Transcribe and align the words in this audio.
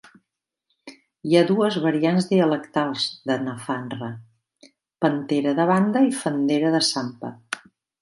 Hi 1.31 1.37
ha 1.39 1.43
dues 1.51 1.77
variants 1.83 2.29
dialectals 2.31 3.05
de 3.33 3.37
Nafaanra: 3.45 4.11
Pantera 5.07 5.57
de 5.63 5.71
Banda 5.75 6.07
i 6.11 6.15
Fandera 6.25 6.77
de 6.79 6.87
Sampa. 6.93 7.37